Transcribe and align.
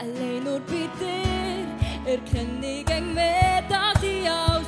Allein 0.00 0.44
nur 0.44 0.60
dir 0.60 0.88
erkenne 2.06 2.80
ich 2.80 2.86
gegen 2.86 3.14
mehr, 3.14 3.62
dass 3.68 4.00
ich 4.00 4.30
alles 4.30 4.66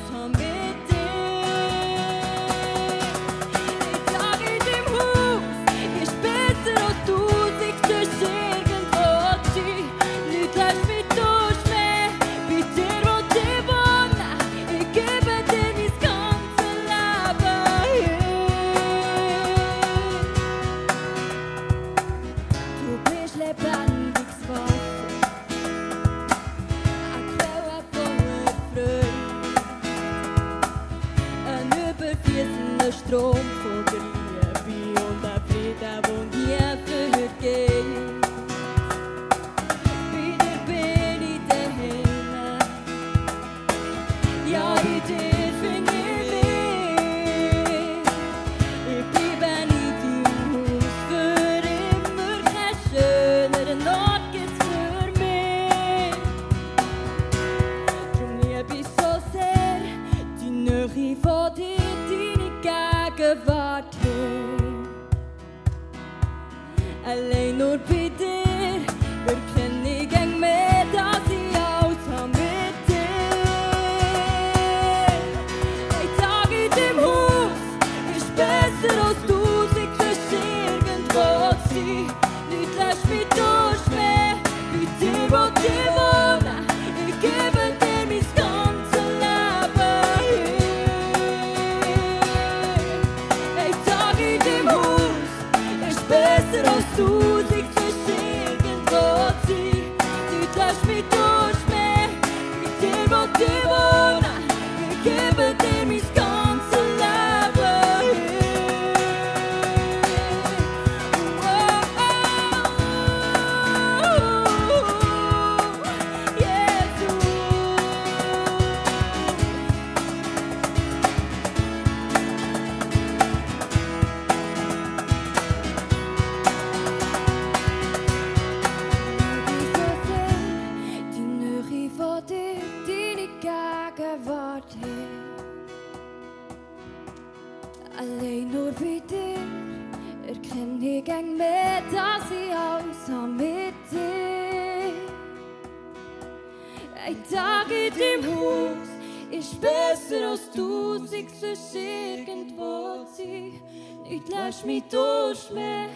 Ein 147.03 147.17
Tag 147.23 147.65
in 147.71 147.91
deinem 147.97 148.35
Haus 148.35 148.87
ist 149.31 149.59
besser 149.59 150.29
als 150.29 150.51
tausend 150.51 151.31
sonst 151.39 151.75
irgendwo 151.75 153.03
zu 153.05 153.23
sein. 153.23 153.59
Nicht 154.03 154.29
lässt 154.29 154.65
mich 154.67 154.83
durch 154.83 155.49
mehr, 155.51 155.89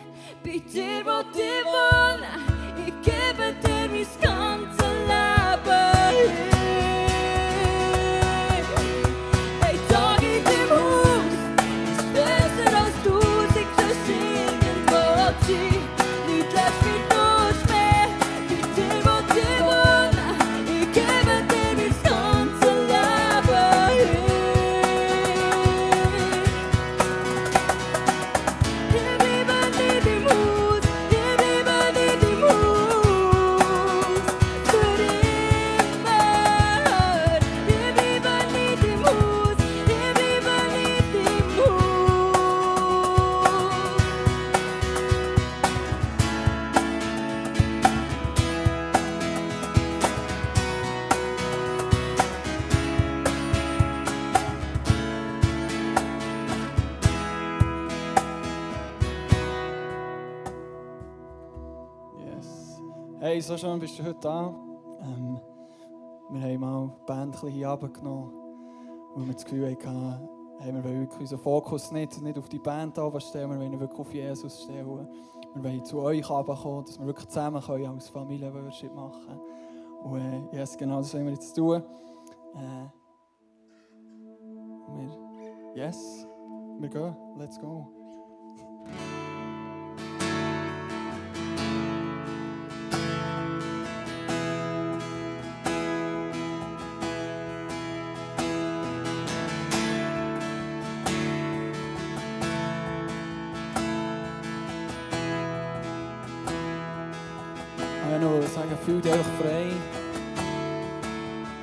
bei 0.44 0.58
dir 0.58 1.06
will 1.06 1.26
ich 1.36 1.66
wohnen. 1.66 2.26
Ich 2.88 2.94
gebe 3.04 3.54
dir 3.62 3.88
mein 3.88 4.08
ganzes 4.20 4.80
Leben 5.08 6.55
so 63.46 63.58
schön 63.58 63.80
bist 63.80 64.00
du 64.00 64.04
heute 64.04 64.20
da. 64.22 64.56
Ähm, 65.02 65.40
wir 66.32 66.42
haben 66.42 66.60
mal 66.60 66.88
die 66.88 67.06
Band 67.06 67.44
ein 67.44 67.50
hier 67.50 67.70
runtergenommen, 67.70 68.34
weil 69.14 69.28
wir 69.28 69.34
das 69.34 69.46
Gefühl 69.46 69.72
hatten, 69.72 70.30
hey, 70.58 70.74
wir 70.74 70.84
wollen 70.84 71.02
wirklich 71.02 71.20
unseren 71.20 71.40
Fokus 71.40 71.92
nicht, 71.92 72.20
nicht 72.24 72.40
auf 72.40 72.50
die 72.50 72.58
Band 72.58 72.98
stellen, 73.20 73.52
wir 73.52 73.60
wollen 73.60 73.80
wirklich 73.80 74.00
auf 74.00 74.12
Jesus 74.12 74.64
stellen. 74.64 75.08
Wir 75.54 75.64
wollen 75.64 75.86
zu 75.86 76.00
euch 76.00 76.28
runterkommen, 76.28 76.86
dass 76.86 77.00
wir 77.00 77.06
wirklich 77.06 77.28
zusammen 77.28 77.62
können 77.62 77.86
als 77.86 78.10
Familie 78.10 78.52
Worship 78.52 78.94
machen 78.96 79.22
können. 79.28 79.42
Und 80.04 80.52
äh, 80.52 80.58
yes, 80.58 80.76
genau 80.76 80.98
das 80.98 81.14
wollen 81.14 81.26
wir 81.26 81.34
jetzt 81.34 81.54
tun. 81.54 81.84
Äh, 82.56 82.90
wir, 84.96 85.86
yes, 85.86 86.28
wir 86.80 86.90
gehen, 86.90 87.16
let's 87.38 87.60
go. 87.60 88.05
Sagen, 109.06 109.12
fühl 109.12 109.12
dich 109.12 109.14
einfach 109.14 109.32
frei. 109.40 109.66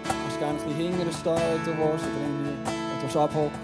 Du 0.03 0.11
kannst 0.23 0.39
gerne 0.39 0.59
ein 0.59 0.65
bisschen 0.65 0.77
hinterher 0.77 1.13
stehen, 1.13 1.43
wenn 1.53 1.65
du 1.65 1.71
willst, 1.83 2.05
oder 2.05 2.21
irgendwie, 2.23 2.55
wenn 3.03 3.13
du 3.13 3.21
abhocken 3.21 3.61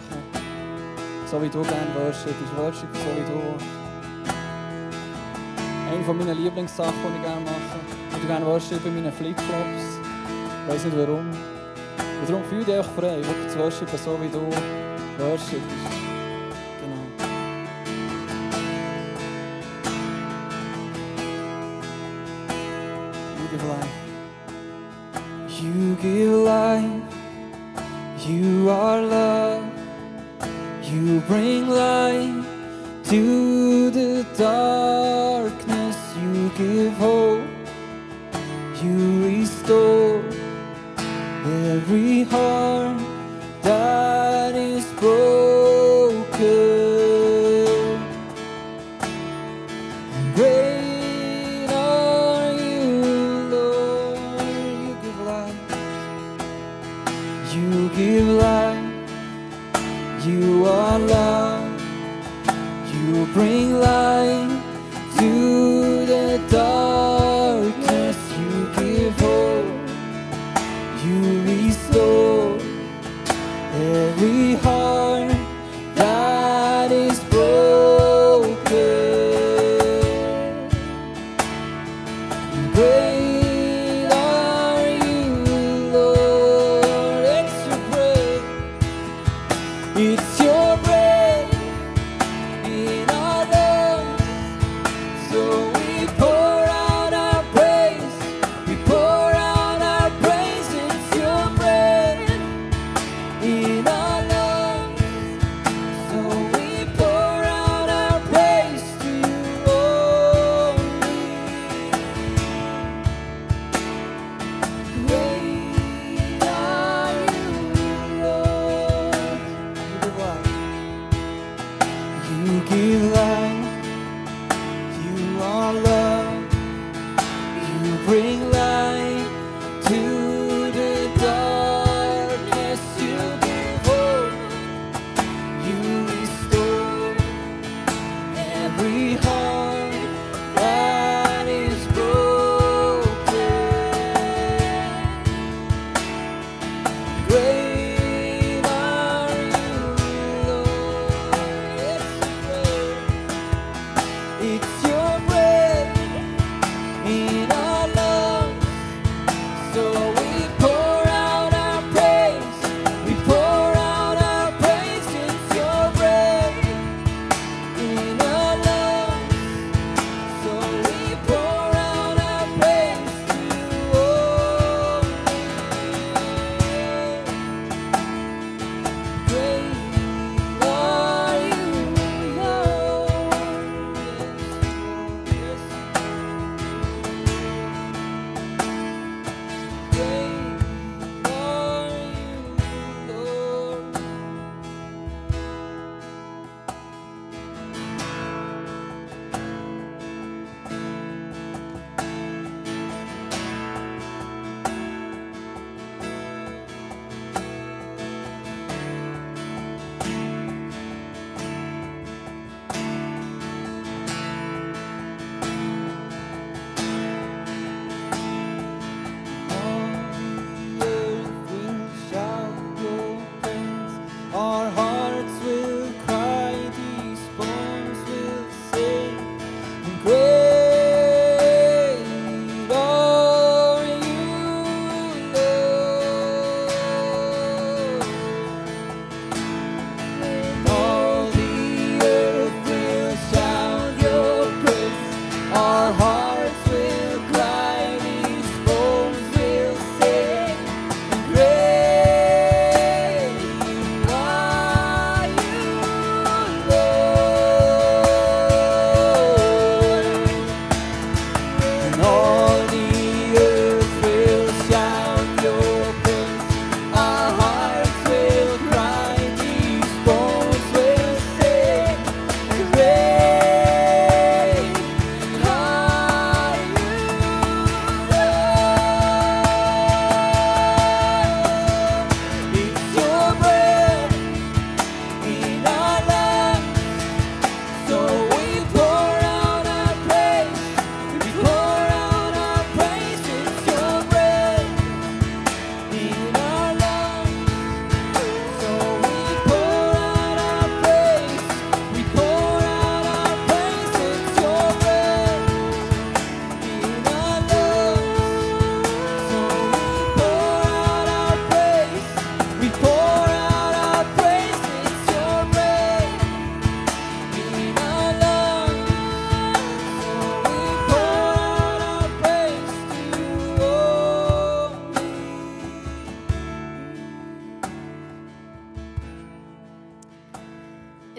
So 1.31 1.43
wie 1.43 1.49
du 1.49 1.63
gerne 1.63 1.95
worship, 1.95 2.31
ist 2.31 2.57
Worship 2.57 2.89
so 2.93 3.11
wie 3.17 3.27
du 3.27 3.39
willst. 3.39 3.67
Eine 5.93 6.05
von 6.05 6.19
meinen 6.19 6.37
Lieblingssachen, 6.37 6.95
die 6.95 7.17
ich 7.17 7.23
gerne 7.23 7.41
mache. 7.45 8.21
Ich 8.21 8.27
gerne 8.27 8.47
Worship 8.47 8.85
in 8.85 8.95
meinen 8.95 9.13
Flipflops. 9.13 10.01
Ich 10.67 10.75
weiß 10.75 10.85
nicht 10.85 10.97
warum. 10.97 11.27
Und 11.29 12.29
darum 12.29 12.45
fühl 12.45 12.65
dich 12.65 12.75
einfach 12.75 12.93
frei, 12.93 13.17
wirklich 13.17 13.49
zu 13.49 13.59
worshipen, 13.59 13.99
so 13.99 14.19
wie 14.21 14.29
du 14.29 14.41
worshipst. 15.19 15.98
life. 26.69 27.15
You 28.29 28.69
are 28.69 29.01
love. 29.01 29.65
You 30.91 31.21
bring 31.31 31.69
light 31.69 32.45
to 33.11 33.91
the 33.99 34.13
darkness. 34.37 35.99
You 36.21 36.35
give 36.61 36.93
hope. 37.07 37.49
You 38.83 38.99
restore 39.31 40.23
every 41.73 42.25
heart. 42.33 42.68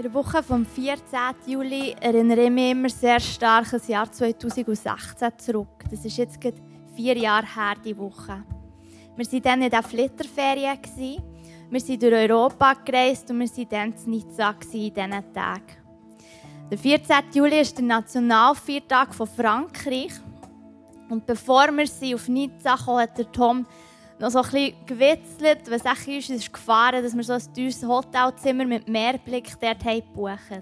Der 0.09 0.15
Woche 0.15 0.41
vom 0.41 0.65
14. 0.65 1.19
Juli 1.45 1.95
erinnere 2.01 2.45
ich 2.45 2.49
mich 2.49 2.71
immer 2.71 2.89
sehr 2.89 3.19
stark 3.19 3.65
an 3.65 3.71
das 3.73 3.87
Jahr 3.87 4.11
2016 4.11 5.29
zurück. 5.37 5.83
Das 5.91 6.03
ist 6.03 6.17
jetzt 6.17 6.41
gerade 6.41 6.57
vier 6.95 7.15
Jahre 7.15 7.45
her, 7.45 7.75
die 7.85 7.95
Woche. 7.95 8.43
Wir 9.15 9.25
waren 9.25 9.41
dann 9.43 9.61
in 9.61 9.69
der 9.69 9.83
Flitterferien. 9.83 10.79
Wir 11.69 11.79
sind 11.79 12.01
durch 12.01 12.13
Europa 12.13 12.73
gereist 12.73 13.29
und 13.29 13.39
wir 13.39 13.47
waren 13.47 13.69
dann 13.69 13.93
in 14.03 14.09
Nizza 14.09 14.55
in 14.73 14.93
diesen 14.93 15.33
Tagen. 15.33 15.77
Der 16.71 16.77
14. 16.77 17.15
Juli 17.33 17.59
ist 17.59 17.77
der 17.77 17.85
Nationalviertag 17.85 19.13
von 19.13 19.27
Frankreich. 19.27 20.13
Und 21.07 21.27
bevor 21.27 21.67
wir 21.71 21.85
sie 21.85 22.15
auf 22.15 22.27
Nizza 22.27 22.77
kamen, 22.77 23.01
hat 23.01 23.15
der 23.15 23.31
Tom 23.31 23.67
noch 24.19 24.29
so 24.29 24.39
ein 24.39 24.49
bisschen 24.49 24.85
gewitzelt, 24.85 25.71
was 25.71 25.85
auch 25.85 26.07
ist, 26.07 26.29
ist 26.29 26.53
gefahren, 26.53 27.01
dass 27.01 27.15
wir 27.15 27.23
so 27.23 27.33
ein 27.33 27.53
teures 27.53 27.83
Hotelzimmer 27.83 28.65
mit 28.65 28.87
Meerblick 28.87 29.53
dort 29.59 29.83
gebucht 29.83 30.61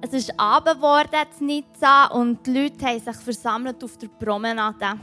Es 0.00 0.12
ist 0.12 0.38
Abend 0.38 0.76
geworden 0.76 1.26
in 1.40 1.46
Nizza 1.46 2.06
und 2.06 2.46
die 2.46 2.62
Leute 2.62 2.86
haben 2.86 3.00
sich 3.00 3.16
versammelt 3.16 3.82
auf 3.82 3.98
der 3.98 4.06
Promenade. 4.06 5.00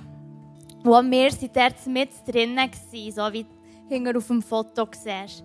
Und 0.84 1.12
wir 1.12 1.29
waren 1.29 1.50
dort 1.53 1.88
mit 1.88 2.10
drinnen, 2.25 2.72
so 3.13 3.34
wie 3.34 3.46
du 3.89 4.17
auf 4.17 4.27
dem 4.27 4.41
Foto 4.41 4.88
siehst. 4.91 5.43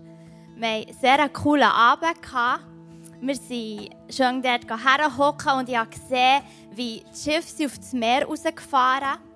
Wir 0.56 0.68
hatten 0.68 0.88
einen 0.88 0.98
sehr 1.00 1.28
coolen 1.30 1.64
Abend. 1.64 2.20
Wir 3.20 3.34
sind 3.34 3.90
schön 4.10 4.40
dort 4.40 4.70
herhocken 4.70 5.58
und 5.58 5.68
ich 5.68 5.76
habe 5.76 5.90
gesehen, 5.90 6.42
wie 6.72 7.02
die 7.02 7.18
Schiffe 7.18 7.66
auf 7.66 7.78
das 7.78 7.92
Meer 7.92 8.26
rausgefahren 8.26 9.18
sind 9.18 9.33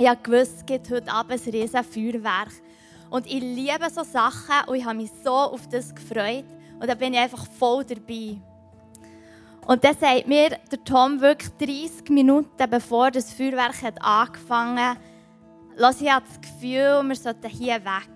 ich 0.00 0.08
wusste, 0.08 0.54
es 0.56 0.66
gibt 0.66 0.90
heute 0.90 1.12
Abend 1.12 1.32
ein 1.32 1.52
riesiges 1.52 1.86
Feuerwerk. 1.86 2.48
Und 3.10 3.26
ich 3.26 3.40
liebe 3.40 3.90
so 3.92 4.02
Sachen 4.02 4.68
und 4.68 4.76
ich 4.76 4.84
habe 4.84 4.96
mich 4.96 5.10
so 5.22 5.30
auf 5.30 5.68
das 5.68 5.94
gefreut. 5.94 6.46
Und 6.80 6.88
da 6.88 6.94
bin 6.94 7.12
ich 7.12 7.20
einfach 7.20 7.46
voll 7.58 7.84
dabei. 7.84 8.38
Und 9.66 9.84
dann 9.84 9.94
sagt 9.98 10.26
mir 10.26 10.56
der 10.70 10.84
Tom 10.84 11.20
wirklich 11.20 11.50
30 11.90 12.08
Minuten 12.08 12.70
bevor 12.70 13.10
das 13.10 13.30
Feuerwerk 13.32 13.82
hat 13.82 14.02
angefangen 14.02 14.96
hat, 15.78 16.00
ich 16.00 16.10
habe 16.10 16.24
das 16.26 16.40
Gefühl, 16.40 17.02
wir 17.06 17.16
sollten 17.16 17.48
hier 17.48 17.84
weg. 17.84 18.08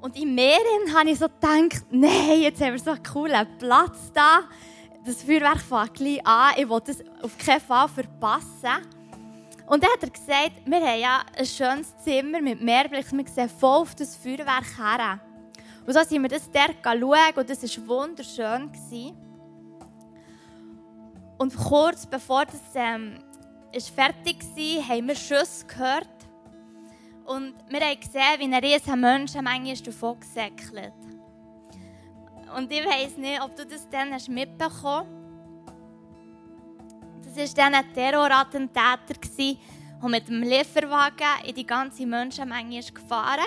Und 0.00 0.16
in 0.16 0.34
Meeren 0.34 0.96
habe 0.96 1.10
ich 1.10 1.18
so 1.18 1.26
gedacht, 1.26 1.84
nein, 1.90 2.40
jetzt 2.40 2.62
haben 2.62 2.72
wir 2.72 2.78
so 2.78 2.92
einen 2.92 3.02
coolen 3.02 3.46
Platz 3.58 4.10
da. 4.14 4.40
Das 5.04 5.22
Feuerwerk 5.22 5.60
fängt 5.60 5.94
gleich 5.94 6.26
an, 6.26 6.54
ich 6.56 6.68
will 6.68 6.80
das 6.84 7.04
auf 7.22 7.36
keinen 7.36 7.60
Fall 7.60 7.88
verpassen. 7.88 9.01
Und 9.72 9.82
dann 9.82 9.90
hat 9.92 10.02
er 10.02 10.10
gesagt, 10.10 10.52
wir 10.66 10.80
haben 10.86 11.00
ja 11.00 11.22
ein 11.34 11.46
schönes 11.46 11.96
Zimmer 12.04 12.42
mit 12.42 12.60
Meerblick, 12.60 13.10
wir 13.10 13.26
sehen 13.26 13.48
voll 13.48 13.80
auf 13.80 13.94
das 13.94 14.14
Feuerwerk 14.14 14.66
her. 14.76 15.18
Und 15.86 15.94
so 15.94 16.00
sind 16.02 16.20
wir 16.20 16.28
das 16.28 16.50
dort 16.50 16.76
schauen 16.84 17.34
und 17.36 17.48
das 17.48 17.62
war 17.62 17.88
wunderschön. 17.88 18.70
Und 21.38 21.56
kurz 21.56 22.04
bevor 22.04 22.44
das 22.44 22.60
ähm, 22.74 23.20
ist 23.72 23.88
fertig 23.88 24.44
war, 24.44 24.88
haben 24.90 25.08
wir 25.08 25.14
Schüsse 25.14 25.66
gehört. 25.66 26.06
Und 27.24 27.54
wir 27.70 27.80
haben 27.80 27.98
gesehen, 27.98 28.40
wie 28.40 28.44
ein 28.44 28.54
riesiger 28.62 28.94
Menschenmenge 28.94 29.74
davon 29.76 30.20
gesäckelt. 30.20 30.92
Und 32.54 32.70
ich 32.70 32.84
weiss 32.84 33.16
nicht, 33.16 33.42
ob 33.42 33.56
du 33.56 33.64
das 33.64 33.88
dann 33.88 34.10
mitbekommen 34.28 35.06
hast. 35.08 35.21
Das 37.34 37.56
war 37.56 37.64
dann 37.64 37.74
ein 37.74 37.94
Terrorattentäter, 37.94 39.14
der 39.38 40.08
mit 40.08 40.28
dem 40.28 40.42
Lieferwagen 40.42 41.44
in 41.46 41.54
die 41.54 41.66
ganze 41.66 42.04
Menschenmenge 42.04 42.78
ist 42.78 42.94
gefahren 42.94 43.46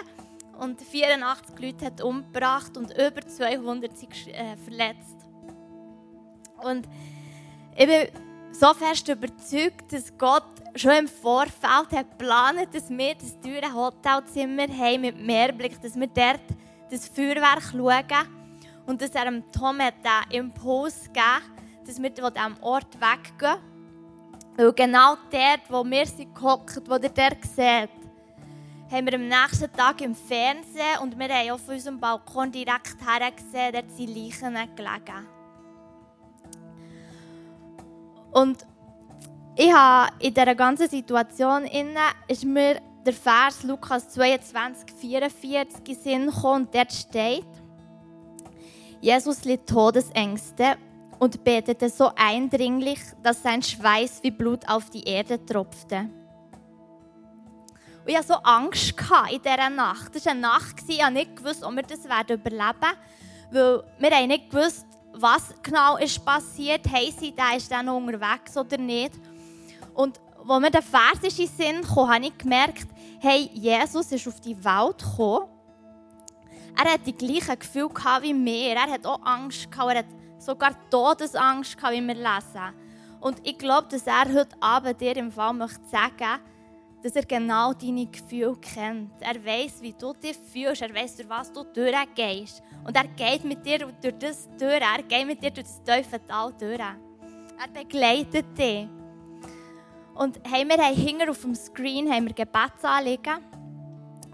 und 0.60 0.82
84 0.82 1.60
Leute 1.60 1.86
hat 1.86 2.02
umgebracht 2.02 2.76
und 2.78 2.92
über 2.98 3.22
200 3.22 3.96
sind 3.96 4.28
äh, 4.30 4.58
verletzt. 4.58 5.18
Und 6.64 6.88
ich 7.76 7.86
bin 7.86 8.08
so 8.52 8.74
fest 8.74 9.08
überzeugt, 9.08 9.92
dass 9.92 10.18
Gott 10.18 10.44
schon 10.76 10.92
im 10.92 11.08
Vorfeld 11.08 11.92
hat 11.92 12.18
geplant, 12.18 12.74
dass 12.74 12.90
wir 12.90 13.14
das 13.14 13.40
teure 13.40 13.72
Hotelzimmer 13.72 14.68
haben 14.68 15.02
mit 15.02 15.20
Meerblick, 15.20 15.80
dass 15.82 15.96
wir 15.96 16.08
dort 16.08 16.42
das 16.90 17.08
Feuerwerk 17.08 17.62
schauen 17.72 18.28
und 18.88 19.02
dass 19.02 19.12
er 19.12 19.26
dem 19.26 19.44
Tom 19.52 19.78
den 19.78 20.32
Impuls 20.32 21.04
gegeben 21.04 21.56
dass 21.86 22.02
wir 22.02 22.12
von 22.16 22.34
diesem 22.34 22.64
Ort 22.64 22.98
weggehen 23.00 23.75
weil 24.56 24.74
genau 24.74 25.16
dort, 25.32 25.62
wo 25.70 25.84
wir 25.84 26.06
sind 26.06 26.34
gehockt, 26.34 26.82
wo 26.88 26.96
ihr 26.96 27.10
dort 27.10 27.44
seht, 27.56 27.90
haben 28.92 29.06
wir 29.06 29.14
am 29.16 29.28
nächsten 29.28 29.72
Tag 29.74 30.02
im 30.02 30.16
Fernsehen 30.16 31.00
und 31.02 31.18
wir 31.18 31.28
haben 31.28 31.52
auf 31.52 31.68
unserem 31.68 32.00
Balkon 32.00 32.52
direkt 32.52 32.98
hergesehen, 33.06 33.74
dort 33.74 33.92
sind 33.92 34.16
Leichen 34.16 34.54
gelegen. 34.76 35.28
Und 38.32 38.66
ich 39.58 39.74
habe 39.74 40.12
in 40.20 40.34
dieser 40.34 40.56
ganzen 40.56 40.90
Situation 40.90 41.66
inne, 41.66 42.00
ist 42.28 42.44
mir 42.44 42.82
der 43.06 43.14
Vers 43.14 43.64
Lukas 43.64 44.10
22, 44.10 44.94
44 44.98 45.88
in 45.88 45.96
Sinn 45.96 46.26
gekommen 46.28 46.66
und 46.66 46.76
dort 46.76 46.92
steht, 46.92 47.46
Jesus 49.00 49.46
litt 49.46 49.68
Todesängste 49.68 50.78
und 51.26 51.44
betete 51.44 51.90
so 51.90 52.12
eindringlich, 52.16 53.00
dass 53.24 53.42
sein 53.42 53.64
Schweiß 53.64 54.20
wie 54.22 54.30
Blut 54.30 54.70
auf 54.70 54.92
die 54.92 55.04
Erde 55.04 55.44
tropfte. 55.44 56.08
Und 58.02 58.12
ich 58.12 58.16
hatte 58.16 58.28
so 58.28 58.36
Angst 58.36 58.94
in 59.32 59.42
dieser 59.42 59.72
Nacht. 59.72 60.14
Das 60.14 60.24
war 60.28 60.34
eine 60.34 60.42
Nacht, 60.42 60.76
ich 60.88 61.04
habe 61.04 61.16
nicht 61.16 61.36
gewusst, 61.36 61.64
ob 61.64 61.74
wir 61.74 61.82
das 61.82 62.06
überleben 62.06 62.40
werden. 62.40 62.76
Weil 63.50 63.84
wir 63.98 64.12
haben 64.12 64.28
nicht 64.28 64.52
gewusst, 64.52 64.86
was 65.14 65.52
genau 65.64 65.98
ist 65.98 66.24
passiert. 66.24 66.82
Sie 67.20 67.34
da 67.36 67.56
ist 67.56 67.72
dann 67.72 67.90
unterwegs 67.90 68.56
oder 68.56 68.78
nicht? 68.78 69.14
Und 69.96 70.22
als 70.48 70.62
mir 70.62 70.70
der 70.70 70.84
Vers 70.84 71.24
in 71.24 71.36
den 71.36 71.48
Sinn 71.48 71.82
kam, 71.82 72.14
habe 72.14 72.26
ich 72.28 72.38
gemerkt, 72.38 72.88
hey, 73.20 73.50
Jesus 73.52 74.12
ist 74.12 74.28
auf 74.28 74.40
die 74.42 74.64
Welt 74.64 75.00
gekommen. 75.00 75.48
Er 76.78 76.94
hat 76.94 77.02
die 77.08 77.14
gleichen 77.14 77.58
Gefühle 77.58 77.90
wie 78.22 78.46
wir. 78.46 78.76
Er 78.76 78.92
hat 78.92 79.08
auch 79.08 79.26
Angst 79.26 79.72
gehabt. 79.72 80.06
Sogar 80.46 80.76
Todesangst 80.90 81.78
wie 81.82 82.08
wir 82.08 82.16
lesen. 82.16 82.74
Und 83.20 83.40
ich 83.44 83.58
glaube, 83.58 83.88
dass 83.90 84.06
er 84.08 84.32
heute 84.34 84.56
Abend 84.60 85.02
dir 85.02 85.18
im 85.18 85.32
Fall 85.32 85.54
möchte 85.54 85.86
sagen 85.88 86.40
dass 87.06 87.16
er 87.16 87.26
genau 87.26 87.72
deine 87.72 88.08
Gefühle 88.08 88.56
kennt. 88.56 89.12
Er 89.20 89.36
weiß, 89.36 89.80
wie 89.82 89.94
du 89.94 90.12
dich 90.14 90.36
fühlst. 90.52 90.82
Er 90.82 90.92
weiß, 90.92 91.18
durch 91.18 91.30
was 91.30 91.52
du 91.52 91.64
durchgehst. 91.64 92.64
Und 92.84 92.98
er 92.98 93.08
geht 93.10 93.44
mit 93.44 93.64
dir 93.64 93.78
durch 94.02 94.16
das 94.18 94.50
durch. 94.58 94.82
Er 94.82 95.04
geht 95.04 95.28
mit 95.28 95.44
dir 95.44 95.52
durch 95.52 95.68
das 95.68 95.84
tiefe 95.84 96.20
Tal 96.26 96.52
durch. 96.60 96.80
Er 96.80 96.96
begleitet 97.72 98.58
dich. 98.58 98.88
Und 100.16 100.40
hey, 100.50 100.68
wir 100.68 100.84
haben 100.84 100.96
hinten 100.96 101.30
auf 101.30 101.42
dem 101.42 101.54
Screen 101.54 102.12
haben 102.12 102.26
wir 102.26 102.34
Gebetsanliegen. 102.34 103.38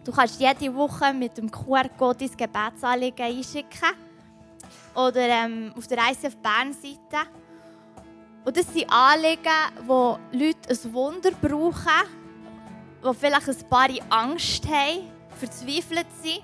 Du 0.06 0.13
kannst 0.13 0.39
jede 0.39 0.74
Woche 0.74 1.13
mit 1.13 1.38
dem 1.38 1.51
QR-Code 1.51 2.25
dein 2.25 2.38
Gebetsanliegen 2.38 3.25
einschicken 3.25 4.11
oder 4.95 5.21
ähm, 5.21 5.74
auf 5.77 5.88
der 5.88 5.98
ICF 5.98 6.38
Bern-Seite. 6.38 7.27
Und 8.43 8.57
das 8.57 8.74
sind 8.74 8.91
Anliegen, 8.91 9.50
wo 9.86 10.17
Leute 10.31 10.69
ein 10.69 10.93
Wunder 10.93 11.31
brauchen, 11.31 12.07
wo 13.01 13.13
vielleicht 13.13 13.50
ein 13.50 13.69
paar 13.69 13.89
Angst 14.10 14.67
haben, 14.67 15.12
verzweifelt 15.38 16.07
sind. 16.21 16.41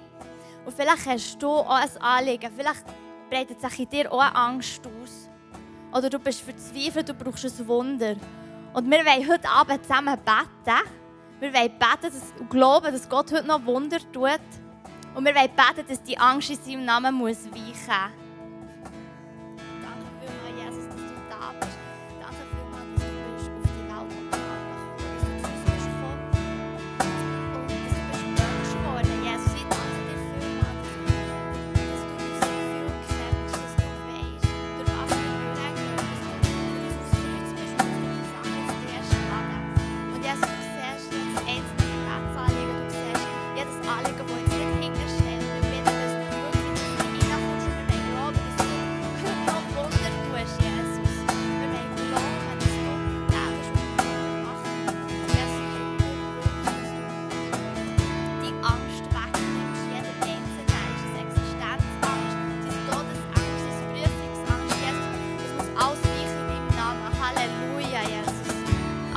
Und 0.65 0.75
vielleicht 0.75 1.05
hast 1.05 1.41
du 1.41 1.47
auch 1.47 1.69
ein 1.69 2.01
Anliegen. 2.01 2.51
Vielleicht 2.55 2.83
breitet 3.29 3.59
sich 3.59 3.79
in 3.79 3.89
dir 3.89 4.11
auch 4.11 4.19
eine 4.19 4.35
Angst 4.35 4.81
aus. 4.85 5.29
Oder 5.91 6.09
du 6.09 6.19
bist 6.19 6.41
verzweifelt, 6.41 7.09
du 7.09 7.13
brauchst 7.13 7.45
ein 7.45 7.67
Wunder. 7.67 8.15
Und 8.73 8.89
wir 8.91 8.99
wollen 8.99 9.27
heute 9.27 9.49
Abend 9.49 9.83
zusammen 9.83 10.17
beten. 10.17 10.77
Wir 11.39 11.53
wollen 11.53 11.71
beten 11.79 12.15
und 12.39 12.49
glauben, 12.49 12.91
dass 12.91 13.09
Gott 13.09 13.31
heute 13.31 13.47
noch 13.47 13.65
Wunder 13.65 13.97
tut. 14.11 14.39
Und 15.15 15.25
wir 15.25 15.33
wollen 15.33 15.49
beten, 15.55 15.87
dass 15.87 16.03
die 16.03 16.17
Angst 16.17 16.49
in 16.49 16.57
seinem 16.57 16.85
Namen 16.85 17.15
muss 17.15 17.45
weichen 17.45 17.63
muss. 17.63 18.26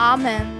Amen. 0.00 0.59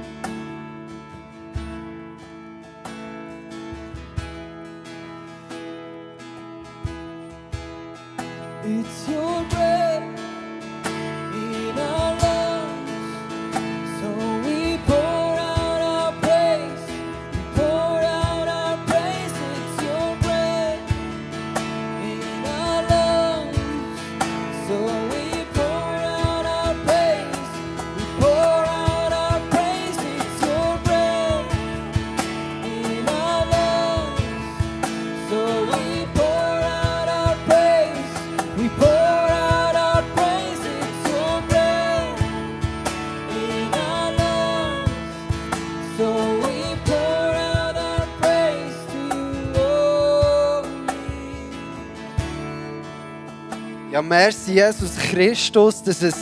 Merci, 54.11 54.55
Jesus 54.55 54.97
Christus, 54.97 55.81
dass 55.85 56.03
es 56.03 56.17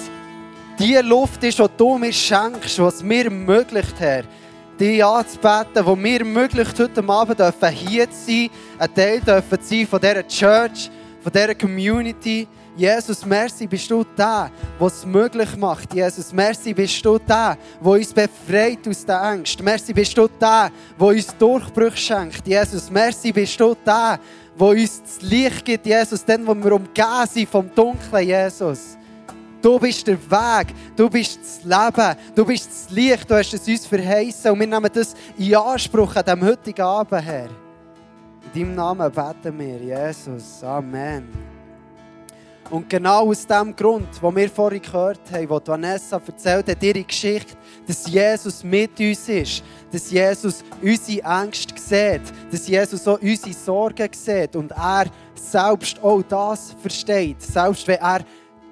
die 0.79 0.97
Luft 0.97 1.43
ist, 1.43 1.59
die 1.59 1.65
du 1.75 1.97
mir 1.97 2.13
schenkst, 2.13 2.79
was 2.79 3.03
mir 3.03 3.25
ermöglicht, 3.25 3.99
Herr, 3.99 4.25
dich 4.79 5.03
anzubeten, 5.03 5.87
die 5.87 5.97
mir 5.97 6.21
ermöglicht, 6.21 6.79
heute 6.79 7.03
Abend 7.09 7.41
hier 7.73 8.11
zu 8.11 8.27
sein, 8.27 8.51
ein 8.79 8.95
Teil 8.95 9.21
dürfen 9.21 9.59
sein 9.63 9.87
von 9.87 10.01
dieser 10.01 10.29
Church, 10.29 10.91
von 11.23 11.33
dieser 11.33 11.55
Community. 11.55 12.47
Jesus, 12.77 13.25
merci, 13.25 13.67
bist 13.67 13.91
du 13.91 14.05
der, 14.05 14.51
der 14.79 14.87
es 14.87 15.07
möglich 15.07 15.57
macht. 15.57 15.93
Jesus, 15.95 16.31
merci, 16.31 16.75
bist 16.75 17.03
du 17.03 17.19
der, 17.19 17.57
der 17.83 17.91
uns 17.91 18.13
befreit 18.13 18.87
aus 18.87 19.05
den 19.05 19.17
Ängsten. 19.17 19.65
Merci, 19.65 19.95
bist 19.95 20.17
du 20.17 20.29
der, 20.29 20.71
der 21.01 21.07
uns 21.07 21.35
Durchbrüche 21.39 21.97
schenkt. 21.97 22.47
Jesus, 22.47 22.91
merci, 22.91 23.33
bist 23.33 23.59
du 23.59 23.75
der, 23.85 24.21
der 24.59 24.67
uns 24.67 25.03
das 25.03 25.23
Licht 25.23 25.65
gibt, 25.65 25.87
Jesus, 25.87 26.25
dann, 26.25 26.47
wo 26.47 26.55
wir 26.55 26.73
umgeben 26.73 27.27
sind 27.29 27.49
vom 27.49 27.71
Dunklen, 27.75 28.27
Jesus. 28.27 28.97
Du 29.61 29.79
bist 29.79 30.07
der 30.07 30.19
Weg, 30.31 30.69
du 30.95 31.11
bist 31.11 31.41
das 31.41 31.65
Leben, 31.65 32.17
du 32.35 32.45
bist 32.45 32.69
das 32.69 32.91
Licht, 32.91 33.29
du 33.29 33.35
hast 33.35 33.53
es 33.53 33.67
uns 33.67 33.87
verheißen 33.87 34.53
und 34.53 34.61
wir 34.61 34.67
nehmen 34.67 34.91
das 34.93 35.15
in 35.37 35.55
Anspruch 35.57 36.15
an 36.15 36.25
diesem 36.25 36.45
heutigen 36.45 36.83
Abend, 36.83 37.23
Herr. 37.23 37.49
In 38.55 38.61
deinem 38.61 38.75
Namen 38.77 39.11
beten 39.11 39.59
wir, 39.59 40.07
Jesus. 40.07 40.63
Amen. 40.63 41.29
Und 42.71 42.89
genau 42.89 43.29
aus 43.29 43.47
dem 43.47 43.75
Grund, 43.75 44.09
wo 44.21 44.35
wir 44.35 44.49
vorhin 44.49 44.83
gehört 44.83 45.21
haben, 45.33 45.51
wo 45.51 45.61
Vanessa 45.65 46.21
erzählt 46.25 46.69
hat, 46.69 46.83
ihre 46.83 47.03
Geschichte, 47.03 47.57
dass 47.89 48.07
Jesus 48.07 48.63
mit 48.63 49.01
uns 49.01 49.29
ist, 49.29 49.65
dass 49.91 50.11
Jesus 50.11 50.63
unsere 50.83 51.43
Ängste 51.43 51.75
sieht, 51.77 52.23
dass 52.53 52.69
Jesus 52.69 53.09
auch 53.09 53.21
unsere 53.21 53.55
Sorgen 53.55 54.09
sieht 54.13 54.55
und 54.55 54.71
er 54.73 55.07
selbst 55.35 56.01
auch 56.03 56.23
das 56.23 56.77
versteht. 56.81 57.41
Selbst 57.41 57.89
wenn 57.89 57.99
er 57.99 58.21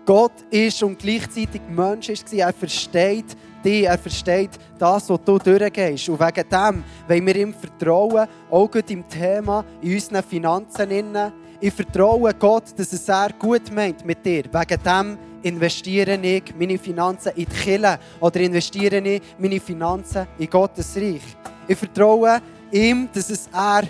Gott 0.05 0.35
ist 0.51 0.83
und 0.83 0.99
gleichzeitig 0.99 1.63
Mensch 1.69 2.11
ist, 2.11 2.33
er 2.33 2.53
versteht 2.53 3.37
dich, 3.65 3.87
er 3.87 3.99
versteht 3.99 4.51
das, 4.79 5.09
was 5.09 5.21
du 5.25 5.39
durchgehst. 5.39 6.09
Und 6.11 6.21
wegen 6.21 6.49
dem 6.49 6.85
wollen 7.09 7.27
wir 7.27 7.37
ihm 7.37 7.55
vertrauen, 7.55 8.29
auch 8.51 8.71
gut 8.71 8.91
im 8.91 9.09
Thema, 9.09 9.65
in 9.81 9.95
unseren 9.95 10.23
Finanzen. 10.23 10.91
Innen. 10.91 11.33
Ich 11.61 11.73
vertraue 11.73 12.35
Gott, 12.35 12.65
dass 12.77 12.93
es 12.93 13.07
sehr 13.07 13.31
gut 13.39 13.73
meint 13.73 14.05
mit 14.05 14.25
dir. 14.25 14.45
Wegen 14.53 14.83
dem 14.83 15.19
investiere 15.43 16.17
ich 16.17 16.55
meine 16.59 16.79
Finanzen 16.79 17.33
in 17.35 17.47
die 17.47 17.55
Kirche 17.55 17.99
oder 18.21 18.41
investiere 18.41 18.99
ich 18.99 19.23
meine 19.39 19.61
Finanzen 19.61 20.27
in 20.39 20.51
Gottes 20.51 20.97
Reich. 20.97 21.23
Ich 21.67 21.79
vertraue 21.79 22.43
ihm, 22.71 23.09
dass 23.13 23.31
es 23.31 23.49
er 23.53 23.85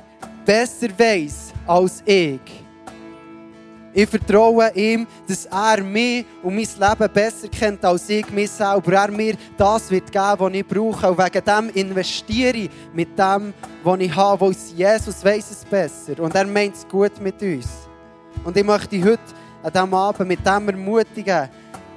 besser 0.44 0.88
weiß 0.96 1.52
als 1.66 2.02
ich. 2.06 2.65
Ich 3.98 4.10
vertraue 4.10 4.70
ihm, 4.74 5.06
dass 5.26 5.46
er 5.46 5.82
mich 5.82 6.26
und 6.42 6.54
mein 6.54 6.66
Leben 6.66 7.12
besser 7.14 7.48
kennt 7.48 7.82
als 7.82 8.10
ich 8.10 8.28
mich 8.28 8.50
selber. 8.50 8.92
Er 8.92 9.10
mir 9.10 9.38
das 9.56 9.90
wird 9.90 10.12
geben, 10.12 10.36
was 10.38 10.52
ich 10.52 10.66
brauche. 10.66 11.10
Und 11.10 11.16
wegen 11.16 11.42
dem 11.42 11.70
investiere 11.70 12.56
ich 12.58 12.70
mit 12.92 13.18
dem, 13.18 13.54
was 13.82 14.00
ich 14.00 14.14
habe, 14.14 14.50
es 14.50 14.74
Jesus 14.76 15.24
weiß 15.24 15.50
es 15.50 15.64
besser. 15.64 16.22
Und 16.22 16.34
er 16.34 16.46
meint 16.46 16.74
es 16.74 16.86
gut 16.86 17.18
mit 17.22 17.40
uns. 17.40 17.88
Und 18.44 18.54
ich 18.54 18.64
möchte 18.64 19.02
heute 19.02 19.18
an 19.62 19.72
diesem 19.72 19.94
Abend 19.94 20.28
mit 20.28 20.46
dem 20.46 20.68
ermutigen, 20.68 21.48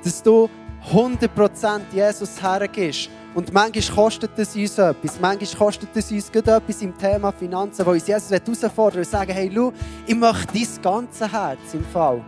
dass 0.01 0.23
du 0.23 0.49
100% 0.93 1.81
Jesus 1.91 2.41
hergibst. 2.41 3.09
Und 3.35 3.53
manchmal 3.53 3.95
kostet 3.95 4.31
es 4.37 4.55
uns 4.55 4.77
etwas. 4.77 5.19
Manchmal 5.19 5.67
kostet 5.67 5.89
es 5.93 6.11
uns 6.11 6.29
etwas 6.29 6.81
im 6.81 6.97
Thema 6.97 7.31
Finanzen, 7.31 7.85
wo 7.85 7.91
uns 7.91 8.07
Jesus 8.07 8.31
herausfordern 8.31 8.99
und 8.99 9.07
sagen, 9.07 9.31
hey, 9.31 9.51
schau, 9.53 9.71
ich 10.07 10.15
möchte 10.15 10.53
dein 10.53 10.81
ganze 10.81 11.31
Herz 11.31 11.73
im 11.73 11.85
Fall. 11.85 12.23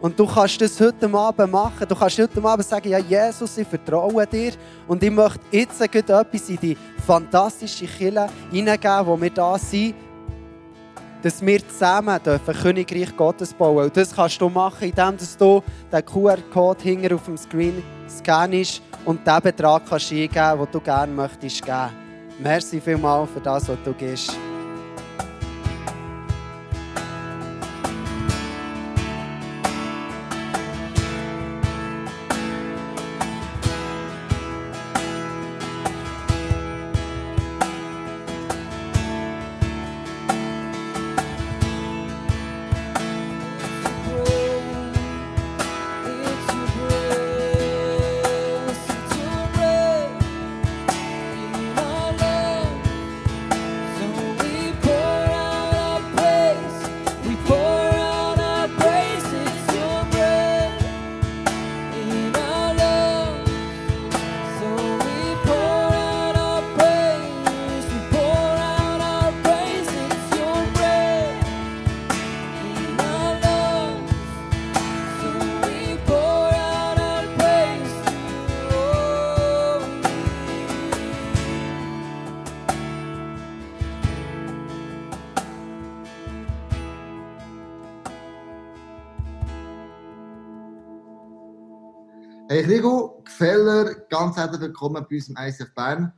Und 0.00 0.18
du 0.18 0.26
kannst 0.26 0.60
das 0.60 0.80
heute 0.80 1.08
Abend 1.14 1.52
machen. 1.52 1.86
Du 1.88 1.94
kannst 1.94 2.18
heute 2.18 2.42
Abend 2.42 2.66
sagen, 2.66 2.88
ja, 2.88 2.98
Jesus, 2.98 3.56
ich 3.56 3.68
vertraue 3.68 4.26
dir. 4.26 4.52
Und 4.88 5.00
ich 5.00 5.12
möchte 5.12 5.38
jetzt 5.52 5.80
etwas 5.80 6.48
in 6.48 6.58
die 6.58 6.76
fantastische 7.06 7.86
Kirche 7.86 8.26
hineingeben, 8.50 9.06
wo 9.06 9.20
wir 9.20 9.30
da 9.30 9.56
sind, 9.56 9.94
dass 11.22 11.44
wir 11.44 11.66
zusammen 11.68 12.20
dürfen 12.22 12.54
Königreich 12.54 13.16
Gottes 13.16 13.54
bauen. 13.54 13.84
Und 13.84 13.96
das 13.96 14.14
kannst 14.14 14.40
du 14.40 14.48
machen, 14.48 14.88
indem 14.88 15.16
du 15.38 15.62
den 15.90 16.04
QR-Code 16.04 16.82
hinter 16.82 17.14
auf 17.14 17.24
dem 17.24 17.36
Screen 17.36 17.82
scannst 18.08 18.82
und 19.04 19.26
den 19.26 19.40
Betrag 19.40 19.82
kannst 19.88 20.12
eingeben, 20.12 20.58
den 20.58 20.72
du 20.72 20.80
gerne 20.80 21.12
möchtest 21.12 21.64
geben. 21.64 21.90
Merci 22.38 22.80
vielmals 22.80 23.30
für 23.30 23.40
das, 23.40 23.68
was 23.68 23.78
du 23.84 23.92
gibst. 23.92 24.36
Hey 92.62 92.76
Rigo, 92.76 93.20
Gefeller, 93.24 93.92
ganz 94.08 94.36
herzlich 94.36 94.60
willkommen 94.60 95.04
bei 95.10 95.16
uns 95.16 95.28
im 95.28 95.36
ICF 95.36 95.74
Bern. 95.74 96.12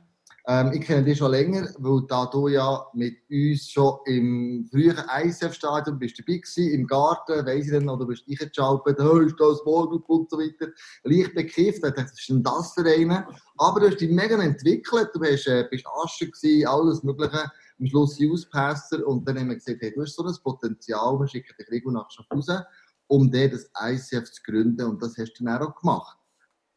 Ähm, 0.45 0.73
ich 0.73 0.81
kenne 0.81 1.03
dich 1.03 1.17
schon 1.17 1.31
länger, 1.31 1.69
weil 1.79 2.05
da 2.07 2.27
du 2.27 2.49
ja 2.49 2.85
mit 2.93 3.17
uns 3.31 3.67
schon 3.71 3.97
im 4.05 4.67
früheren 4.69 5.05
ICF-Stadion 5.09 5.97
bist 5.97 6.19
dabei 6.19 6.37
gewesen, 6.37 6.71
im 6.71 6.85
Garten, 6.85 7.43
weiss 7.47 7.71
ich 7.71 7.81
noch, 7.81 7.97
du 7.97 8.05
bist 8.05 8.25
eingeschaltet, 8.29 8.99
hey, 8.99 9.25
ist 9.25 9.39
das 9.39 9.65
Morgen 9.65 10.03
und 10.05 10.29
so 10.29 10.37
weiter. 10.37 10.71
Leicht 11.03 11.33
bekifft, 11.33 11.77
ich 11.77 11.81
dachte, 11.81 12.03
was 12.03 12.11
ist 12.11 12.29
denn 12.29 12.43
das 12.43 12.73
für 12.73 12.85
eine? 12.85 13.27
Aber 13.57 13.79
du 13.79 13.87
hast 13.87 13.97
dich 13.97 14.11
mega 14.11 14.39
entwickelt, 14.39 15.09
du 15.15 15.21
bist, 15.21 15.47
äh, 15.47 15.67
bist 15.71 15.87
Ascher 16.03 16.27
gewesen, 16.27 16.67
alles 16.67 17.01
Mögliche, 17.01 17.51
am 17.79 17.87
Schluss 17.87 18.19
Youth-Pastor 18.19 19.03
und 19.07 19.27
dann 19.27 19.39
haben 19.39 19.49
wir 19.49 19.55
gesagt, 19.55 19.79
hey, 19.81 19.91
du 19.95 20.03
hast 20.03 20.13
so 20.13 20.23
ein 20.23 20.35
Potenzial, 20.43 21.19
wir 21.19 21.27
schicken 21.27 21.55
den 21.57 21.65
Rigo 21.69 21.89
nach 21.89 22.11
Schaffhausen, 22.11 22.59
um 23.07 23.31
dir 23.31 23.49
das 23.49 23.67
ICF 23.81 24.31
zu 24.31 24.43
gründen 24.43 24.85
und 24.85 25.01
das 25.01 25.17
hast 25.17 25.33
du 25.39 25.43
dann 25.43 25.59
auch 25.59 25.73
gemacht. 25.81 26.19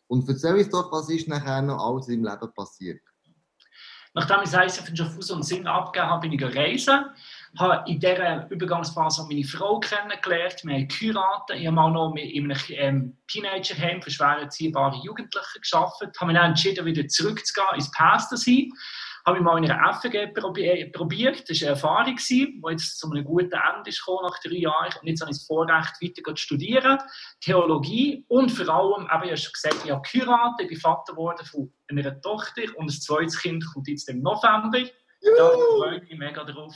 Und 0.08 0.28
erzähl 0.28 0.54
uns 0.54 0.70
doch, 0.70 0.90
was 0.90 1.08
ist 1.10 1.28
nachher 1.28 1.62
noch 1.62 1.78
alles 1.78 2.08
in 2.08 2.22
deinem 2.22 2.34
Leben 2.34 2.54
passiert. 2.54 3.00
Nachdem 4.14 4.42
ich 4.42 4.50
das 4.50 4.88
in 4.88 4.96
Schaffhausen 4.96 5.36
und 5.36 5.42
Sinn 5.44 5.66
abgegeben 5.66 6.10
habe, 6.10 6.28
bin 6.28 6.32
ich 6.32 6.56
reisen. 6.56 7.04
habe 7.58 7.88
in 7.90 8.00
dieser 8.00 8.50
Übergangsphase 8.50 9.26
meine 9.28 9.44
Frau 9.44 9.78
kennengelernt. 9.78 10.64
Wir 10.64 10.74
haben 10.74 10.88
geheiratet. 10.88 11.56
Ich 11.56 11.66
habe 11.66 11.76
mal 11.76 11.90
noch 11.92 12.14
in 12.16 12.50
einem 12.50 12.58
ähm, 12.70 13.16
Teenagerheim 13.28 14.02
für 14.02 14.10
schwer 14.10 14.38
erziehbare 14.40 14.96
Jugendliche 15.04 15.60
gearbeitet. 15.60 16.10
Ich 16.14 16.20
habe 16.20 16.32
mich 16.32 16.40
dann 16.40 16.50
entschieden, 16.50 16.86
wieder 16.86 17.06
zurückzugehen 17.06 17.74
ins 17.74 17.90
Pastor 17.92 18.38
sein 18.38 18.72
habe 19.28 19.38
ich 19.38 19.44
mal 19.44 19.62
in 19.62 19.70
einer 19.70 19.92
FG 19.92 20.32
probiert. 20.92 21.48
Das 21.48 21.60
war 21.60 21.68
eine 21.68 21.74
Erfahrung, 21.74 22.16
die 22.16 22.60
jetzt 22.70 22.98
zu 22.98 23.10
einem 23.10 23.24
guten 23.24 23.52
Ende 23.52 23.90
ist 23.90 24.02
nach 24.08 24.38
drei 24.42 24.56
Jahren. 24.56 24.92
Und 25.00 25.06
jetzt 25.06 25.20
habe 25.20 25.30
ich 25.30 25.36
das 25.36 25.46
Vorrecht, 25.46 25.94
weiter 26.00 26.34
zu 26.34 26.42
studieren, 26.42 26.98
Theologie 27.40 28.24
und 28.28 28.50
vor 28.50 28.68
allem, 28.74 29.02
eben, 29.02 29.24
ich 29.24 29.30
habe 29.30 29.36
schon 29.36 29.52
gesagt, 29.52 29.84
ich 29.84 29.90
habe 29.90 30.02
geheiratet, 30.10 30.60
ich 30.60 30.68
bin 30.68 30.80
Vater 30.80 31.12
geworden 31.12 31.44
von 31.44 31.72
einer 31.88 32.20
Tochter 32.20 32.62
und 32.76 32.86
ein 32.86 32.90
zweites 32.90 33.38
Kind 33.38 33.64
kommt 33.72 33.88
jetzt 33.88 34.08
im 34.08 34.22
November. 34.22 34.80
Da 35.36 35.50
freue 35.76 35.96
ich 35.98 36.08
mich 36.08 36.18
mega 36.18 36.44
drauf. 36.44 36.74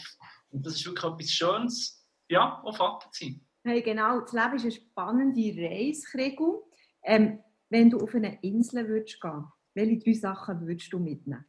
Und 0.50 0.66
das 0.66 0.74
ist 0.74 0.84
wirklich 0.84 1.10
etwas 1.10 1.30
Schönes, 1.30 2.06
ja, 2.28 2.60
auch 2.62 2.76
Vater 2.76 3.10
zu 3.12 3.24
sein. 3.24 3.40
Hey, 3.64 3.80
genau, 3.80 4.20
das 4.20 4.32
Leben 4.32 4.56
ist 4.56 4.62
eine 4.64 4.72
spannende 4.72 5.54
Reise, 5.56 6.02
Krigu. 6.10 6.64
Ähm, 7.04 7.38
wenn 7.70 7.88
du 7.88 7.98
auf 7.98 8.14
eine 8.14 8.38
Insel 8.42 8.88
würdest 8.88 9.20
gehen, 9.20 9.44
welche 9.74 9.98
drei 9.98 10.12
Sachen 10.12 10.66
würdest 10.66 10.92
du 10.92 10.98
mitnehmen? 10.98 11.46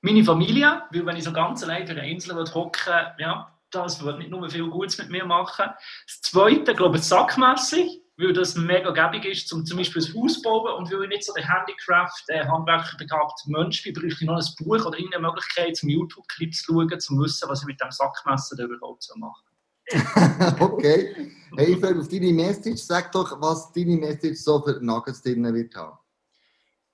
Meine 0.00 0.24
Familie, 0.24 0.82
weil 0.90 1.06
wenn 1.06 1.16
ich 1.16 1.24
so 1.24 1.32
ganz 1.32 1.62
allein 1.62 1.84
auf 1.84 1.90
einer 1.90 2.02
Insel 2.02 2.36
hocken 2.54 2.92
ja, 3.18 3.52
das 3.70 4.02
würde 4.02 4.18
nicht 4.18 4.30
nur 4.30 4.48
viel 4.50 4.68
Gutes 4.68 4.98
mit 4.98 5.10
mir 5.10 5.24
machen. 5.24 5.66
Das 6.06 6.20
Zweite, 6.22 6.74
glaube 6.74 6.98
ich, 6.98 7.04
sackmässig, 7.04 8.02
weil 8.16 8.32
das 8.32 8.54
mega 8.56 8.90
gäbig 8.90 9.24
ist, 9.24 9.48
zum, 9.48 9.64
zum 9.64 9.78
Beispiel 9.78 10.04
ein 10.04 10.14
Haus 10.14 10.42
bauen 10.42 10.74
und 10.74 10.92
weil 10.92 11.04
ich 11.04 11.08
nicht 11.08 11.24
so 11.24 11.32
der 11.32 11.48
Handicraft, 11.48 12.22
der 12.28 12.50
Handwerker 12.50 12.96
begabte 12.98 13.50
Mensch 13.50 13.82
bin, 13.82 13.94
bräuchte 13.94 14.18
ich 14.20 14.26
noch 14.26 14.36
ein 14.36 14.64
Buch 14.64 14.84
oder 14.84 14.98
irgendeine 14.98 15.26
Möglichkeit, 15.26 15.76
zum 15.76 15.88
YouTube-Clip 15.88 16.54
zu 16.54 16.64
schauen, 16.64 16.92
um 16.92 17.00
zu 17.00 17.18
wissen, 17.18 17.48
was 17.48 17.62
ich 17.62 17.66
mit 17.66 17.80
dem 17.80 17.90
Sackmesser 17.90 18.62
überhaupt 18.62 19.02
so 19.02 19.14
mache. 19.16 19.42
okay. 20.60 21.32
Hey, 21.56 21.74
ich 21.74 21.84
auf 21.84 22.08
deine 22.08 22.32
Message. 22.32 22.80
Sag 22.82 23.12
doch, 23.12 23.40
was 23.40 23.72
deine 23.72 23.96
Message 23.96 24.38
so 24.38 24.62
für 24.62 24.78
Nuggets 24.80 25.22
drin 25.22 25.52
wird 25.52 25.74
haben. 25.74 25.98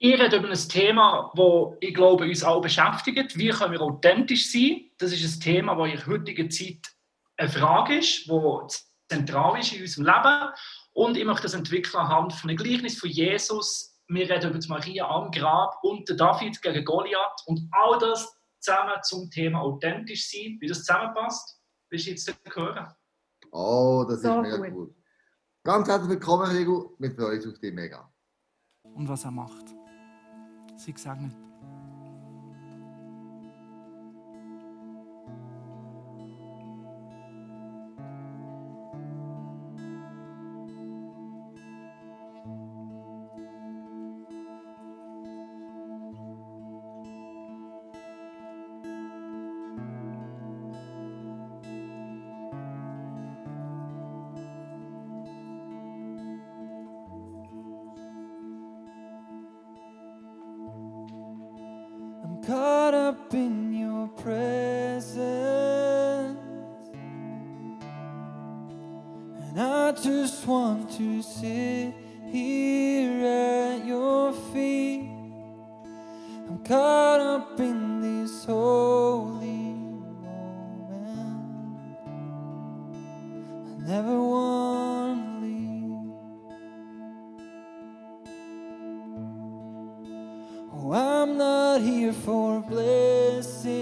Ich 0.00 0.14
rede 0.14 0.36
über 0.36 0.48
ein 0.48 0.68
Thema, 0.68 1.32
das 1.34 1.76
ich 1.80 1.92
glaube, 1.92 2.24
uns 2.24 2.44
alle 2.44 2.60
beschäftigt. 2.60 3.36
Wie 3.36 3.48
können 3.48 3.72
wir 3.72 3.80
authentisch 3.80 4.52
sein? 4.52 4.90
Das 4.96 5.12
ist 5.12 5.36
ein 5.36 5.40
Thema, 5.40 5.74
das 5.74 5.90
in 5.90 5.96
der 5.96 6.06
heutigen 6.06 6.50
Zeit 6.50 6.86
eine 7.36 7.48
Frage 7.48 7.98
ist, 7.98 8.26
die 8.26 8.66
zentral 9.08 9.58
ist 9.58 9.72
in 9.72 9.82
unserem 9.82 10.06
Leben. 10.06 10.52
Und 10.92 11.16
ich 11.16 11.24
möchte 11.24 11.42
das 11.42 11.54
entwickeln 11.54 11.96
anhand 11.96 12.32
von 12.32 12.48
einem 12.48 12.56
Gleichnis 12.58 12.98
von 12.98 13.10
Jesus. 13.10 14.00
Wir 14.06 14.30
reden 14.30 14.50
über 14.50 14.58
die 14.60 14.68
Maria 14.68 15.08
am 15.08 15.32
Grab 15.32 15.74
und 15.82 16.08
den 16.08 16.16
David 16.16 16.62
gegen 16.62 16.84
Goliath. 16.84 17.42
Und 17.46 17.68
all 17.72 17.98
das 17.98 18.36
zusammen 18.60 18.94
zum 19.02 19.28
Thema 19.30 19.62
authentisch 19.62 20.30
sein. 20.30 20.58
Wie 20.60 20.68
das 20.68 20.84
zusammenpasst, 20.84 21.60
willst 21.90 22.06
du 22.06 22.10
jetzt 22.10 22.34
hören. 22.54 22.86
Oh, 23.50 24.04
das 24.08 24.22
so 24.22 24.42
ist 24.42 24.42
mega 24.42 24.56
gut. 24.56 24.72
cool. 24.74 24.94
Ganz 25.64 25.88
herzlich 25.88 26.10
willkommen, 26.10 26.50
Rigo. 26.50 26.94
Wir 26.98 27.10
freuen 27.10 27.38
uns 27.38 27.46
auf 27.48 27.58
dich 27.58 27.72
mega. 27.72 28.12
Und 28.82 29.08
was 29.08 29.24
er 29.24 29.32
macht. 29.32 29.77
Sei 30.78 30.92
gesegnet. 30.92 31.47
Never 83.88 84.20
want 84.20 85.24
to 85.24 85.46
leave. 85.46 86.12
Oh, 90.74 90.92
I'm 90.92 91.38
not 91.38 91.80
here 91.80 92.12
for 92.12 92.60
blessings. 92.60 93.78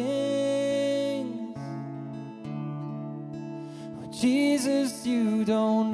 Oh, 3.99 4.09
Jesus, 4.13 5.05
you 5.05 5.45
don't 5.45 5.91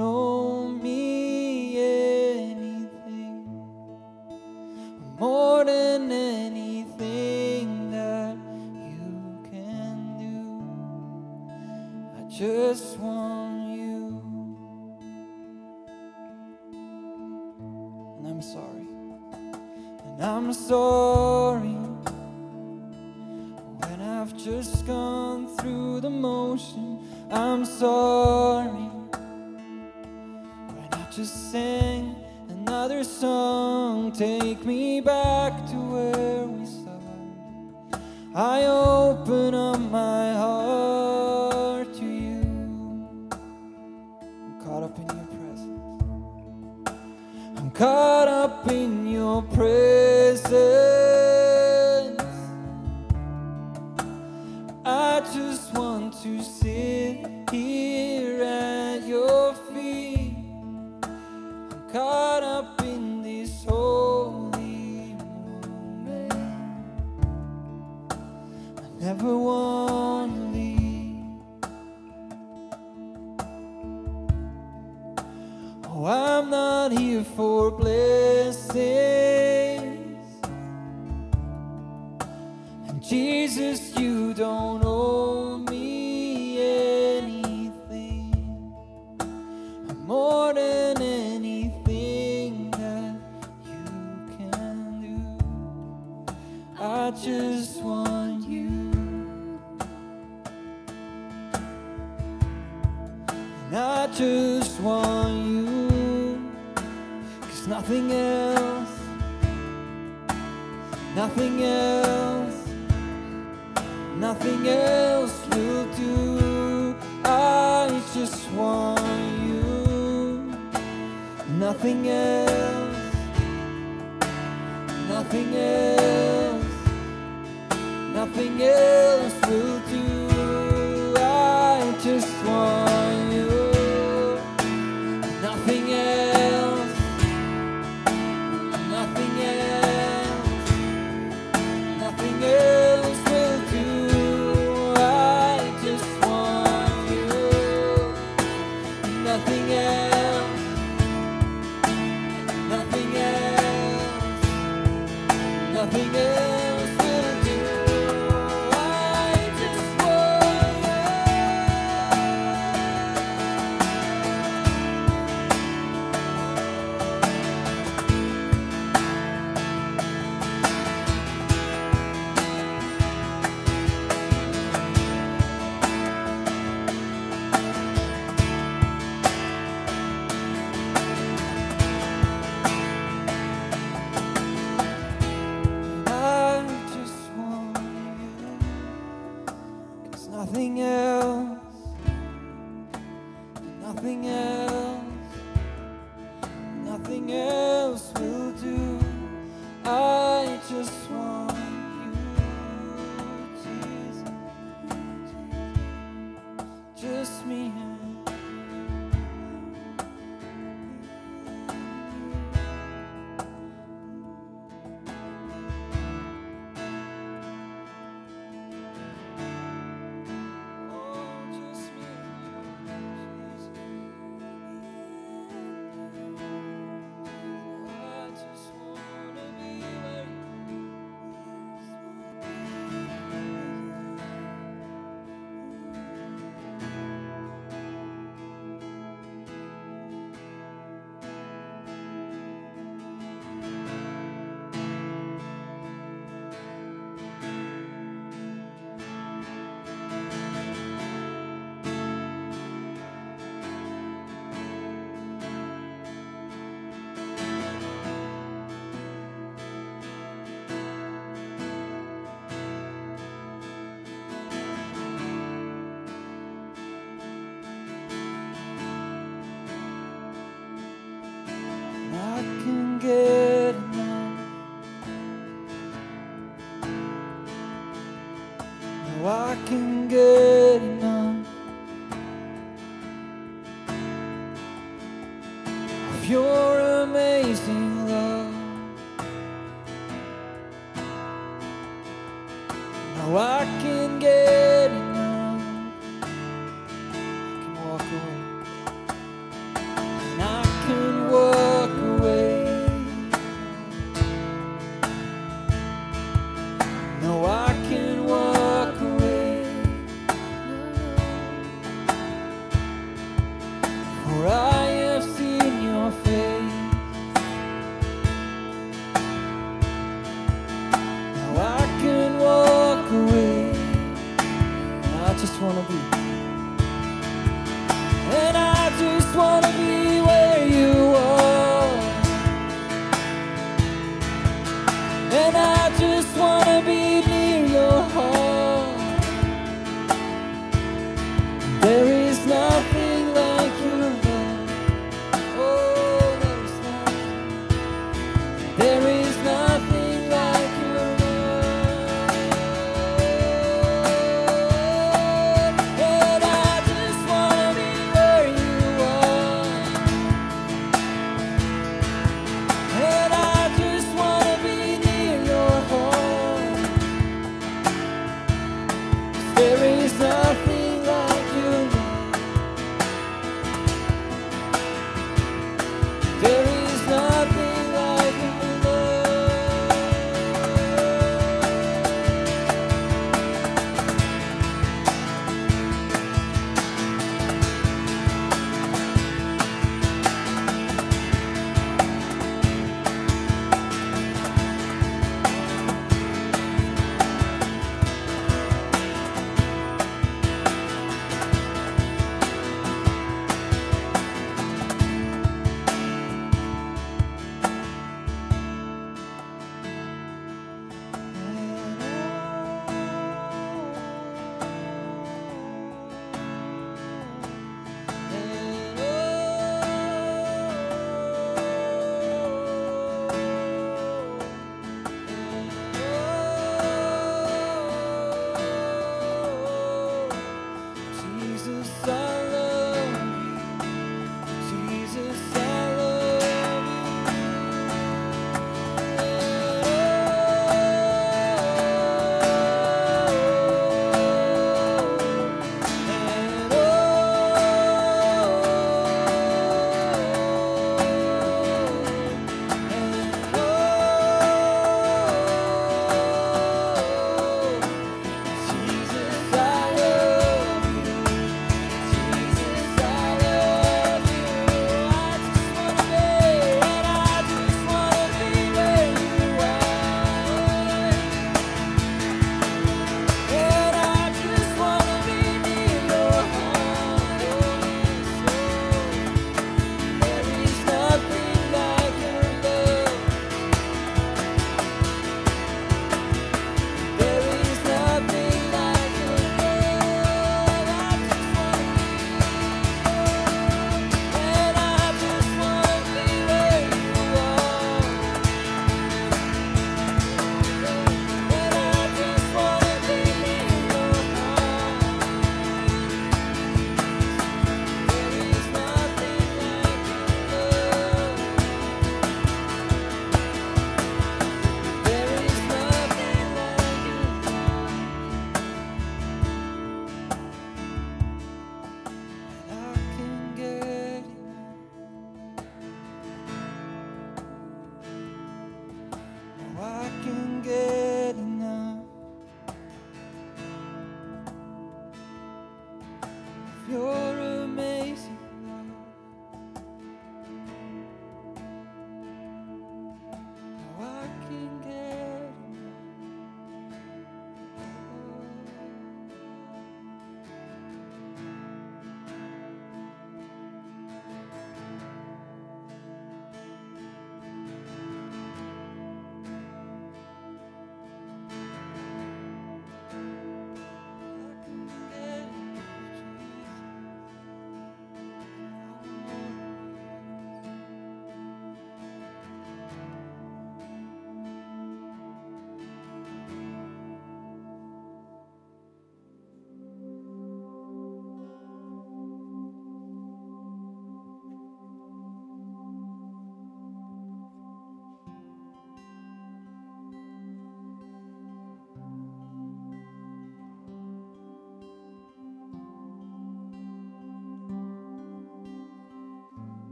Nothing 135.42 135.92
else, 135.92 136.41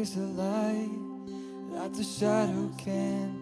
is 0.00 0.14
the 0.14 0.22
light 0.22 0.88
that 1.72 1.92
the 1.92 2.02
shadow 2.02 2.70
can't 2.78 3.39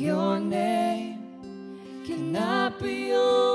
your 0.00 0.40
name 0.40 1.18
cannot 2.06 2.80
be 2.80 3.08
yours. 3.08 3.49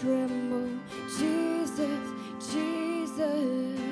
tremble, 0.00 0.68
Jesus, 1.18 2.08
Jesus. 2.52 3.87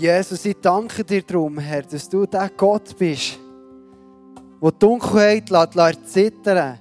Jesus, 0.00 0.46
ich 0.46 0.56
danke 0.62 1.04
dir 1.04 1.20
darum, 1.20 1.58
Herr, 1.58 1.82
dass 1.82 2.08
du 2.08 2.24
der 2.24 2.50
Gott 2.56 2.96
bist, 2.96 3.38
der 4.62 4.70
die 4.70 4.78
Dunkelheit 4.78 5.50
lässt, 5.50 5.74
lässt 5.74 6.08
zittern. 6.10 6.78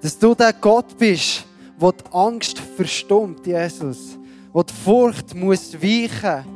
Dass 0.00 0.18
du 0.18 0.34
der 0.34 0.54
Gott 0.54 0.96
bist, 0.96 1.44
der 1.78 1.92
die 1.92 2.14
Angst 2.14 2.58
verstummt, 2.58 3.46
Jesus. 3.46 4.16
Wo 4.54 4.62
die 4.62 4.72
Furcht 4.72 5.34
muss 5.34 5.74
weichen. 5.74 6.46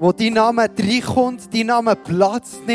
Wo 0.00 0.10
dein 0.10 0.32
Name 0.32 0.68
reinkommt, 0.76 1.54
dein 1.54 1.66
Name 1.66 1.94
Platz 1.94 2.54
nimmt 2.56 2.68